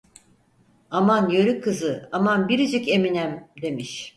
[0.91, 4.09] "Aman yörük kızı, aman biricik Eminem!" demiş.